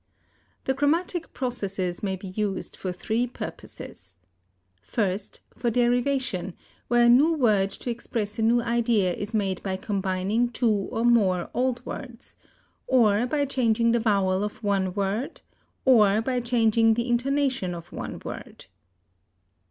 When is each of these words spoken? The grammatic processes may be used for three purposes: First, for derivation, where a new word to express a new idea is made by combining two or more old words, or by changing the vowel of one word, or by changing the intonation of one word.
The 0.63 0.73
grammatic 0.73 1.31
processes 1.31 2.01
may 2.01 2.15
be 2.15 2.29
used 2.29 2.75
for 2.75 2.91
three 2.91 3.27
purposes: 3.27 4.17
First, 4.81 5.41
for 5.55 5.69
derivation, 5.69 6.55
where 6.87 7.05
a 7.05 7.07
new 7.07 7.33
word 7.35 7.69
to 7.69 7.89
express 7.91 8.39
a 8.39 8.41
new 8.41 8.61
idea 8.63 9.13
is 9.13 9.35
made 9.35 9.61
by 9.61 9.75
combining 9.77 10.49
two 10.49 10.73
or 10.89 11.03
more 11.03 11.51
old 11.53 11.85
words, 11.85 12.35
or 12.87 13.27
by 13.27 13.45
changing 13.45 13.91
the 13.91 13.99
vowel 13.99 14.43
of 14.43 14.63
one 14.63 14.95
word, 14.95 15.41
or 15.85 16.19
by 16.19 16.39
changing 16.39 16.95
the 16.95 17.07
intonation 17.07 17.75
of 17.75 17.91
one 17.93 18.19
word. 18.25 18.65